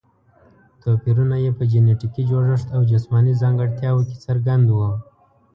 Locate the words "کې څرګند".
4.09-4.65